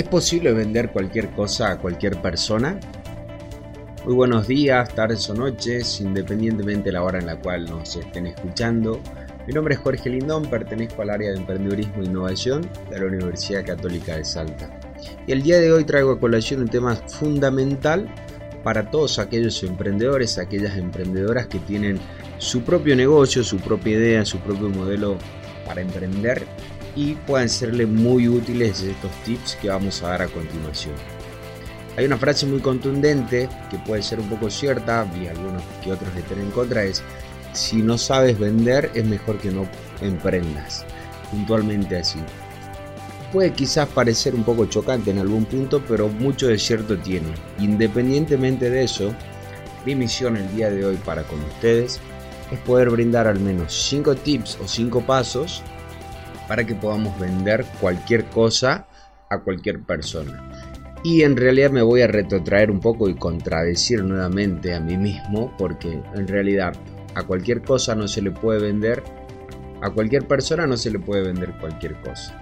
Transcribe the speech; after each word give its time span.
¿Es 0.00 0.08
posible 0.08 0.54
vender 0.54 0.92
cualquier 0.92 1.28
cosa 1.32 1.72
a 1.72 1.78
cualquier 1.78 2.22
persona? 2.22 2.80
Muy 4.06 4.14
buenos 4.14 4.48
días, 4.48 4.94
tardes 4.94 5.28
o 5.28 5.34
noches, 5.34 6.00
independientemente 6.00 6.84
de 6.84 6.92
la 6.92 7.02
hora 7.02 7.18
en 7.18 7.26
la 7.26 7.38
cual 7.38 7.66
nos 7.66 7.96
estén 7.96 8.26
escuchando. 8.26 8.98
Mi 9.46 9.52
nombre 9.52 9.74
es 9.74 9.80
Jorge 9.80 10.08
Lindón, 10.08 10.48
pertenezco 10.48 11.02
al 11.02 11.10
área 11.10 11.32
de 11.32 11.36
emprendedurismo 11.36 12.00
e 12.00 12.06
innovación 12.06 12.66
de 12.88 12.98
la 12.98 13.04
Universidad 13.08 13.66
Católica 13.66 14.16
de 14.16 14.24
Salta. 14.24 14.70
Y 15.26 15.32
el 15.32 15.42
día 15.42 15.60
de 15.60 15.70
hoy 15.70 15.84
traigo 15.84 16.12
a 16.12 16.18
colación 16.18 16.62
un 16.62 16.68
tema 16.68 16.96
fundamental 16.96 18.08
para 18.64 18.90
todos 18.90 19.18
aquellos 19.18 19.62
emprendedores, 19.64 20.38
aquellas 20.38 20.78
emprendedoras 20.78 21.46
que 21.46 21.58
tienen 21.58 22.00
su 22.38 22.62
propio 22.62 22.96
negocio, 22.96 23.44
su 23.44 23.58
propia 23.58 23.98
idea, 23.98 24.24
su 24.24 24.38
propio 24.38 24.70
modelo 24.70 25.18
para 25.66 25.82
emprender 25.82 26.46
y 26.96 27.14
puedan 27.14 27.48
serle 27.48 27.86
muy 27.86 28.28
útiles 28.28 28.82
estos 28.82 29.12
tips 29.24 29.56
que 29.56 29.68
vamos 29.68 30.02
a 30.02 30.08
dar 30.08 30.22
a 30.22 30.28
continuación. 30.28 30.94
Hay 31.96 32.04
una 32.04 32.16
frase 32.16 32.46
muy 32.46 32.60
contundente 32.60 33.48
que 33.70 33.78
puede 33.78 34.02
ser 34.02 34.20
un 34.20 34.28
poco 34.28 34.48
cierta 34.48 35.06
y 35.20 35.26
algunos 35.26 35.62
que 35.82 35.92
otros 35.92 36.14
estén 36.16 36.40
en 36.40 36.50
contra 36.50 36.84
es 36.84 37.02
si 37.52 37.82
no 37.82 37.98
sabes 37.98 38.38
vender 38.38 38.90
es 38.94 39.04
mejor 39.04 39.38
que 39.38 39.50
no 39.50 39.66
emprendas. 40.00 40.84
Puntualmente 41.30 41.96
así. 41.96 42.18
Puede 43.32 43.52
quizás 43.52 43.88
parecer 43.88 44.34
un 44.34 44.44
poco 44.44 44.66
chocante 44.66 45.10
en 45.10 45.18
algún 45.18 45.44
punto, 45.44 45.82
pero 45.86 46.08
mucho 46.08 46.48
de 46.48 46.58
cierto 46.58 46.98
tiene. 46.98 47.28
Independientemente 47.58 48.70
de 48.70 48.84
eso, 48.84 49.14
mi 49.86 49.94
misión 49.94 50.36
el 50.36 50.54
día 50.54 50.70
de 50.70 50.84
hoy 50.84 50.96
para 50.96 51.22
con 51.22 51.40
ustedes 51.44 52.00
es 52.50 52.58
poder 52.60 52.90
brindar 52.90 53.26
al 53.26 53.38
menos 53.38 53.72
5 53.88 54.16
tips 54.16 54.58
o 54.62 54.66
5 54.66 55.02
pasos 55.02 55.62
para 56.50 56.66
que 56.66 56.74
podamos 56.74 57.16
vender 57.20 57.64
cualquier 57.80 58.24
cosa 58.24 58.88
a 59.28 59.38
cualquier 59.38 59.82
persona. 59.84 60.50
Y 61.04 61.22
en 61.22 61.36
realidad 61.36 61.70
me 61.70 61.80
voy 61.80 62.02
a 62.02 62.08
retrotraer 62.08 62.72
un 62.72 62.80
poco 62.80 63.08
y 63.08 63.14
contradecir 63.14 64.02
nuevamente 64.02 64.74
a 64.74 64.80
mí 64.80 64.96
mismo 64.96 65.54
porque 65.56 66.02
en 66.12 66.26
realidad 66.26 66.72
a 67.14 67.22
cualquier 67.22 67.62
cosa 67.62 67.94
no 67.94 68.08
se 68.08 68.20
le 68.20 68.32
puede 68.32 68.62
vender, 68.62 69.00
a 69.80 69.90
cualquier 69.90 70.26
persona 70.26 70.66
no 70.66 70.76
se 70.76 70.90
le 70.90 70.98
puede 70.98 71.22
vender 71.22 71.52
cualquier 71.60 71.94
cosa. 72.00 72.36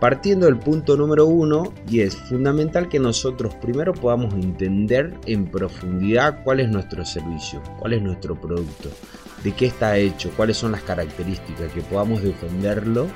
Partiendo 0.00 0.44
del 0.44 0.58
punto 0.58 0.94
número 0.94 1.24
uno, 1.24 1.72
y 1.88 2.00
es 2.00 2.14
fundamental 2.14 2.90
que 2.90 2.98
nosotros 2.98 3.54
primero 3.54 3.94
podamos 3.94 4.34
entender 4.34 5.14
en 5.24 5.46
profundidad 5.46 6.44
cuál 6.44 6.60
es 6.60 6.68
nuestro 6.68 7.06
servicio, 7.06 7.62
cuál 7.78 7.94
es 7.94 8.02
nuestro 8.02 8.38
producto, 8.38 8.90
de 9.42 9.52
qué 9.52 9.64
está 9.64 9.96
hecho, 9.96 10.30
cuáles 10.36 10.58
son 10.58 10.72
las 10.72 10.82
características, 10.82 11.72
que 11.72 11.80
podamos 11.80 12.22
defenderlo 12.22 13.06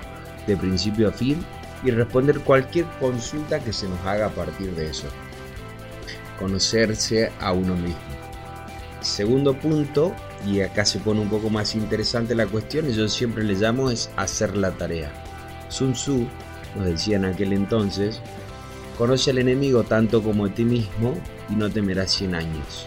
de 0.46 0.56
principio 0.56 1.08
a 1.08 1.12
fin 1.12 1.44
y 1.84 1.90
responder 1.90 2.40
cualquier 2.40 2.86
consulta 2.98 3.60
que 3.60 3.72
se 3.72 3.88
nos 3.88 4.00
haga 4.04 4.26
a 4.26 4.30
partir 4.30 4.74
de 4.74 4.90
eso. 4.90 5.08
Conocerse 6.38 7.32
a 7.40 7.52
uno 7.52 7.74
mismo. 7.74 7.98
Segundo 9.00 9.58
punto, 9.58 10.14
y 10.46 10.60
acá 10.60 10.84
se 10.84 10.98
pone 10.98 11.20
un 11.20 11.30
poco 11.30 11.48
más 11.48 11.74
interesante 11.74 12.34
la 12.34 12.46
cuestión, 12.46 12.88
y 12.88 12.92
yo 12.92 13.08
siempre 13.08 13.44
le 13.44 13.54
llamo 13.54 13.90
es 13.90 14.10
hacer 14.16 14.56
la 14.56 14.72
tarea. 14.72 15.10
Sun 15.68 15.94
Tzu 15.94 16.26
nos 16.76 16.84
decía 16.86 17.16
en 17.16 17.24
aquel 17.24 17.52
entonces, 17.52 18.20
conoce 18.98 19.30
al 19.30 19.38
enemigo 19.38 19.84
tanto 19.84 20.22
como 20.22 20.44
a 20.44 20.50
ti 20.50 20.64
mismo 20.64 21.14
y 21.48 21.54
no 21.54 21.70
temerás 21.70 22.12
100 22.12 22.34
años. 22.34 22.86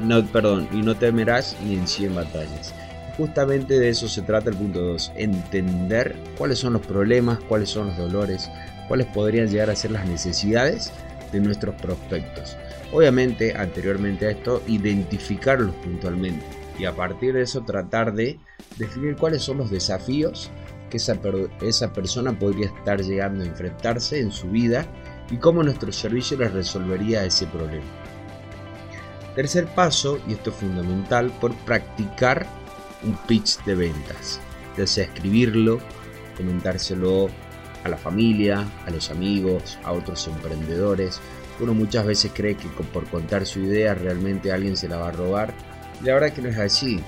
No, 0.00 0.24
perdón, 0.26 0.68
y 0.72 0.82
no 0.82 0.96
temerás 0.96 1.56
ni 1.64 1.74
en 1.74 1.86
100 1.86 2.14
batallas. 2.14 2.74
Justamente 3.16 3.78
de 3.78 3.90
eso 3.90 4.08
se 4.08 4.22
trata 4.22 4.50
el 4.50 4.56
punto 4.56 4.80
2, 4.80 5.12
entender 5.14 6.16
cuáles 6.36 6.58
son 6.58 6.72
los 6.72 6.82
problemas, 6.84 7.38
cuáles 7.48 7.70
son 7.70 7.88
los 7.88 7.96
dolores, 7.96 8.50
cuáles 8.88 9.06
podrían 9.06 9.48
llegar 9.48 9.70
a 9.70 9.76
ser 9.76 9.92
las 9.92 10.06
necesidades 10.06 10.92
de 11.30 11.40
nuestros 11.40 11.76
prospectos. 11.76 12.56
Obviamente, 12.92 13.56
anteriormente 13.56 14.26
a 14.26 14.30
esto, 14.30 14.62
identificarlos 14.66 15.74
puntualmente 15.76 16.44
y 16.78 16.86
a 16.86 16.92
partir 16.94 17.34
de 17.34 17.42
eso 17.42 17.62
tratar 17.62 18.14
de 18.14 18.38
definir 18.78 19.14
cuáles 19.16 19.42
son 19.42 19.58
los 19.58 19.70
desafíos 19.70 20.50
que 20.90 20.96
esa, 20.96 21.18
esa 21.62 21.92
persona 21.92 22.36
podría 22.36 22.66
estar 22.66 23.00
llegando 23.00 23.44
a 23.44 23.46
enfrentarse 23.46 24.18
en 24.18 24.32
su 24.32 24.48
vida 24.48 24.86
y 25.30 25.36
cómo 25.36 25.62
nuestro 25.62 25.92
servicio 25.92 26.36
les 26.36 26.52
resolvería 26.52 27.24
ese 27.24 27.46
problema. 27.46 27.86
Tercer 29.34 29.66
paso, 29.66 30.18
y 30.28 30.32
esto 30.32 30.50
es 30.50 30.56
fundamental, 30.56 31.32
por 31.40 31.54
practicar 31.64 32.46
un 33.04 33.16
pitch 33.26 33.62
de 33.64 33.74
ventas, 33.74 34.40
ya 34.76 34.86
sea 34.86 35.04
escribirlo, 35.04 35.78
comentárselo 36.36 37.28
a 37.84 37.88
la 37.88 37.96
familia, 37.96 38.66
a 38.86 38.90
los 38.90 39.10
amigos, 39.10 39.78
a 39.84 39.92
otros 39.92 40.26
emprendedores. 40.26 41.20
Uno 41.60 41.74
muchas 41.74 42.06
veces 42.06 42.32
cree 42.34 42.56
que 42.56 42.68
por 42.68 43.06
contar 43.08 43.46
su 43.46 43.60
idea 43.60 43.94
realmente 43.94 44.52
alguien 44.52 44.76
se 44.76 44.88
la 44.88 44.96
va 44.96 45.08
a 45.08 45.12
robar. 45.12 45.54
Y 46.00 46.06
la 46.06 46.14
verdad 46.14 46.32
que 46.32 46.42
no 46.42 46.48
es 46.48 46.58
así. 46.58 47.00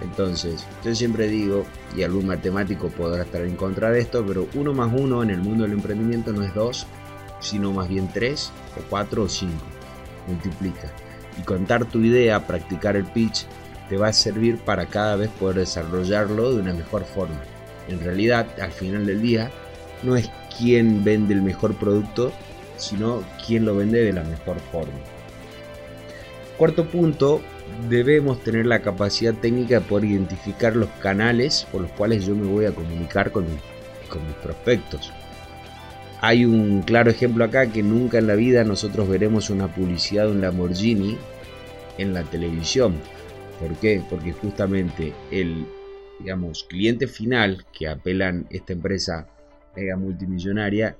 Entonces, 0.00 0.66
yo 0.82 0.94
siempre 0.94 1.28
digo, 1.28 1.66
y 1.94 2.02
algún 2.02 2.26
matemático 2.26 2.88
podrá 2.88 3.24
estar 3.24 3.42
en 3.42 3.56
contra 3.56 3.90
de 3.90 4.00
esto, 4.00 4.24
pero 4.26 4.48
uno 4.54 4.72
más 4.72 4.90
uno 4.94 5.22
en 5.22 5.30
el 5.30 5.40
mundo 5.40 5.64
del 5.64 5.72
emprendimiento 5.72 6.32
no 6.32 6.42
es 6.42 6.54
dos, 6.54 6.86
sino 7.40 7.72
más 7.72 7.88
bien 7.88 8.08
tres, 8.12 8.50
o 8.78 8.82
cuatro 8.88 9.24
o 9.24 9.28
cinco. 9.28 9.64
Multiplica. 10.26 10.90
Y 11.38 11.42
contar 11.42 11.84
tu 11.84 11.98
idea, 12.00 12.46
practicar 12.46 12.96
el 12.96 13.04
pitch, 13.04 13.46
te 13.90 13.96
va 13.96 14.06
a 14.06 14.12
servir 14.12 14.58
para 14.58 14.86
cada 14.86 15.16
vez 15.16 15.28
poder 15.30 15.56
desarrollarlo 15.56 16.54
de 16.54 16.62
una 16.62 16.72
mejor 16.72 17.04
forma. 17.04 17.42
En 17.88 17.98
realidad, 17.98 18.46
al 18.60 18.70
final 18.70 19.04
del 19.04 19.20
día, 19.20 19.50
no 20.04 20.16
es 20.16 20.30
quién 20.56 21.02
vende 21.02 21.34
el 21.34 21.42
mejor 21.42 21.74
producto, 21.74 22.32
sino 22.76 23.24
quién 23.44 23.64
lo 23.64 23.74
vende 23.74 24.00
de 24.00 24.12
la 24.12 24.22
mejor 24.22 24.58
forma. 24.70 24.94
Cuarto 26.56 26.86
punto, 26.86 27.40
debemos 27.88 28.44
tener 28.44 28.64
la 28.64 28.80
capacidad 28.80 29.34
técnica 29.34 29.80
de 29.80 29.80
poder 29.80 30.04
identificar 30.04 30.76
los 30.76 30.88
canales 31.02 31.66
por 31.72 31.80
los 31.80 31.90
cuales 31.90 32.24
yo 32.24 32.36
me 32.36 32.46
voy 32.46 32.66
a 32.66 32.72
comunicar 32.72 33.32
con, 33.32 33.44
con 34.08 34.24
mis 34.24 34.36
prospectos. 34.36 35.12
Hay 36.20 36.44
un 36.44 36.82
claro 36.82 37.10
ejemplo 37.10 37.44
acá 37.44 37.66
que 37.66 37.82
nunca 37.82 38.18
en 38.18 38.28
la 38.28 38.34
vida 38.36 38.62
nosotros 38.62 39.08
veremos 39.08 39.50
una 39.50 39.66
publicidad 39.66 40.26
de 40.26 40.32
un 40.32 40.42
Lamborghini 40.42 41.18
en 41.98 42.14
la 42.14 42.22
televisión 42.22 42.94
¿Por 43.60 43.76
qué? 43.76 44.02
Porque 44.08 44.32
justamente 44.32 45.12
el, 45.30 45.66
digamos, 46.18 46.64
cliente 46.64 47.06
final 47.06 47.66
que 47.78 47.88
apelan 47.88 48.46
esta 48.50 48.72
empresa 48.72 49.28
mega 49.76 49.96
multimillonaria 49.96 50.96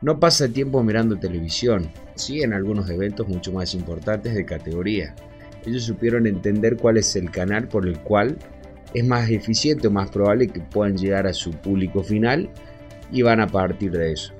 no 0.00 0.18
pasa 0.18 0.48
tiempo 0.48 0.82
mirando 0.82 1.18
televisión, 1.18 1.90
sí 2.14 2.42
en 2.42 2.54
algunos 2.54 2.88
eventos 2.88 3.28
mucho 3.28 3.52
más 3.52 3.74
importantes 3.74 4.34
de 4.34 4.46
categoría. 4.46 5.14
Ellos 5.66 5.84
supieron 5.84 6.26
entender 6.26 6.76
cuál 6.76 6.96
es 6.96 7.16
el 7.16 7.30
canal 7.30 7.68
por 7.68 7.86
el 7.86 7.98
cual 7.98 8.38
es 8.94 9.04
más 9.04 9.28
eficiente 9.28 9.88
o 9.88 9.90
más 9.90 10.10
probable 10.10 10.48
que 10.48 10.60
puedan 10.60 10.96
llegar 10.96 11.26
a 11.26 11.34
su 11.34 11.50
público 11.50 12.02
final 12.02 12.48
y 13.12 13.22
van 13.22 13.40
a 13.40 13.46
partir 13.46 13.90
de 13.90 14.12
eso 14.12 14.32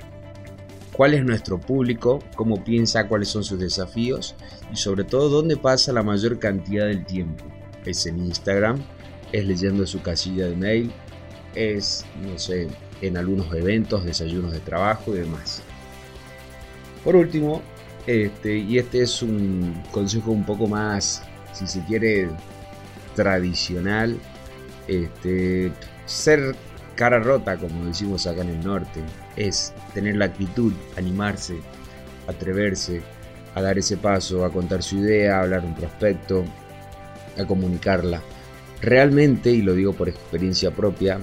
cuál 1.01 1.15
es 1.15 1.25
nuestro 1.25 1.59
público, 1.59 2.19
cómo 2.37 2.63
piensa, 2.63 3.09
cuáles 3.09 3.29
son 3.31 3.43
sus 3.43 3.59
desafíos 3.59 4.35
y 4.71 4.77
sobre 4.77 5.03
todo 5.03 5.31
dónde 5.31 5.57
pasa 5.57 5.95
la 5.95 6.03
mayor 6.03 6.39
cantidad 6.39 6.85
del 6.85 7.07
tiempo. 7.07 7.43
Es 7.87 8.05
en 8.05 8.19
Instagram, 8.19 8.83
es 9.33 9.47
leyendo 9.47 9.87
su 9.87 10.03
casilla 10.03 10.45
de 10.45 10.57
mail, 10.57 10.93
es, 11.55 12.05
no 12.21 12.39
sé, 12.39 12.69
en 13.01 13.17
algunos 13.17 13.51
eventos, 13.55 14.05
desayunos 14.05 14.53
de 14.53 14.61
trabajo 14.61 15.15
y 15.15 15.21
demás. 15.21 15.63
Por 17.03 17.17
último, 17.17 17.63
este, 18.07 18.59
y 18.59 18.77
este 18.77 19.01
es 19.01 19.23
un 19.23 19.83
consejo 19.93 20.33
un 20.33 20.45
poco 20.45 20.67
más, 20.67 21.23
si 21.55 21.67
se 21.67 21.83
quiere, 21.87 22.29
tradicional, 23.17 24.19
este, 24.87 25.73
ser 26.05 26.55
cara 26.95 27.21
rota, 27.21 27.57
como 27.57 27.87
decimos 27.87 28.27
acá 28.27 28.43
en 28.43 28.51
el 28.51 28.63
norte, 28.63 29.01
es 29.41 29.73
tener 29.95 30.17
la 30.17 30.27
actitud, 30.27 30.73
animarse, 30.97 31.57
atreverse 32.29 33.01
a 33.55 33.63
dar 33.63 33.79
ese 33.79 33.97
paso, 33.97 34.45
a 34.45 34.53
contar 34.53 34.83
su 34.83 34.99
idea, 34.99 35.39
a 35.39 35.43
hablar 35.43 35.65
un 35.65 35.75
prospecto, 35.75 36.45
a 37.39 37.47
comunicarla. 37.47 38.21
Realmente, 38.83 39.51
y 39.51 39.63
lo 39.63 39.75
digo 39.75 39.95
por 39.95 40.09
experiencia 40.09 40.71
propia, 40.71 41.21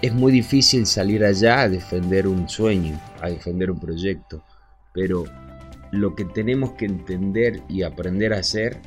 es 0.00 0.14
muy 0.14 0.30
difícil 0.30 0.86
salir 0.86 1.24
allá 1.24 1.62
a 1.62 1.68
defender 1.68 2.28
un 2.28 2.48
sueño, 2.48 3.00
a 3.20 3.28
defender 3.28 3.70
un 3.70 3.80
proyecto, 3.80 4.44
pero 4.94 5.24
lo 5.90 6.14
que 6.14 6.24
tenemos 6.24 6.72
que 6.72 6.86
entender 6.86 7.60
y 7.68 7.82
aprender 7.82 8.32
a 8.34 8.38
hacer 8.38 8.80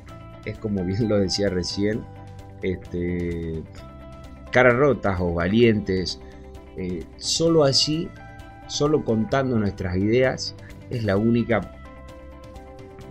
es 0.46 0.58
como 0.58 0.84
bien 0.84 1.10
lo 1.10 1.18
decía 1.20 1.50
recién, 1.50 2.02
este, 2.62 3.62
caras 4.52 4.76
rotas 4.76 5.20
o 5.20 5.34
valientes. 5.34 6.20
Eh, 6.78 7.04
solo 7.18 7.66
así, 7.66 8.08
solo 8.72 9.04
contando 9.04 9.58
nuestras 9.58 9.98
ideas, 9.98 10.56
es 10.90 11.04
la 11.04 11.18
única 11.18 11.78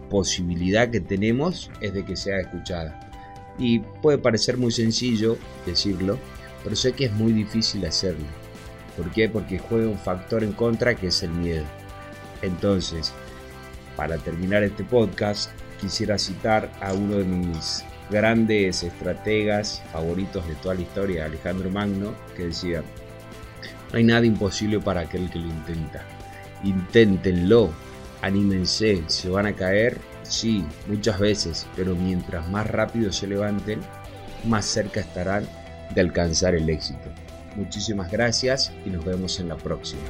posibilidad 0.08 0.90
que 0.90 1.00
tenemos 1.00 1.70
es 1.82 1.92
de 1.92 2.04
que 2.04 2.16
sea 2.16 2.40
escuchada. 2.40 2.98
Y 3.58 3.80
puede 3.80 4.16
parecer 4.16 4.56
muy 4.56 4.72
sencillo 4.72 5.36
decirlo, 5.66 6.18
pero 6.64 6.74
sé 6.74 6.92
que 6.92 7.04
es 7.06 7.12
muy 7.12 7.32
difícil 7.32 7.84
hacerlo. 7.84 8.24
¿Por 8.96 9.10
qué? 9.10 9.28
Porque 9.28 9.58
juega 9.58 9.88
un 9.88 9.98
factor 9.98 10.42
en 10.42 10.52
contra 10.52 10.94
que 10.94 11.08
es 11.08 11.22
el 11.22 11.30
miedo. 11.30 11.64
Entonces, 12.40 13.12
para 13.96 14.16
terminar 14.16 14.62
este 14.62 14.82
podcast, 14.82 15.50
quisiera 15.78 16.16
citar 16.18 16.72
a 16.80 16.94
uno 16.94 17.16
de 17.16 17.24
mis 17.24 17.84
grandes 18.10 18.82
estrategas 18.82 19.82
favoritos 19.92 20.48
de 20.48 20.54
toda 20.54 20.74
la 20.74 20.80
historia, 20.80 21.26
Alejandro 21.26 21.70
Magno, 21.70 22.14
que 22.34 22.46
decía, 22.46 22.82
no 23.92 23.98
hay 23.98 24.04
nada 24.04 24.24
imposible 24.26 24.80
para 24.80 25.00
aquel 25.00 25.30
que 25.30 25.38
lo 25.38 25.46
intenta. 25.46 26.02
Inténtenlo, 26.62 27.70
anímense, 28.22 29.02
se 29.06 29.28
van 29.28 29.46
a 29.46 29.54
caer, 29.54 29.98
sí, 30.22 30.64
muchas 30.86 31.18
veces, 31.18 31.66
pero 31.76 31.94
mientras 31.94 32.48
más 32.48 32.66
rápido 32.66 33.12
se 33.12 33.26
levanten, 33.26 33.80
más 34.44 34.66
cerca 34.66 35.00
estarán 35.00 35.46
de 35.94 36.00
alcanzar 36.00 36.54
el 36.54 36.68
éxito. 36.68 37.08
Muchísimas 37.56 38.10
gracias 38.10 38.72
y 38.86 38.90
nos 38.90 39.04
vemos 39.04 39.40
en 39.40 39.48
la 39.48 39.56
próxima. 39.56 40.02